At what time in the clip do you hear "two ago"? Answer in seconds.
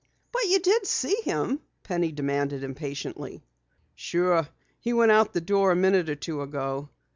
6.15-6.89